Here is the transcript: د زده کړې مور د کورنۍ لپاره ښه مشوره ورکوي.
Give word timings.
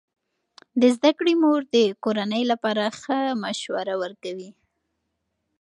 د 0.81 0.81
زده 0.95 1.11
کړې 1.17 1.33
مور 1.43 1.59
د 1.75 1.77
کورنۍ 2.03 2.43
لپاره 2.51 2.83
ښه 2.99 3.19
مشوره 3.43 3.95
ورکوي. 4.03 4.49